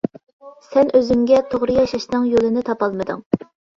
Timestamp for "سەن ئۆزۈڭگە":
0.69-1.41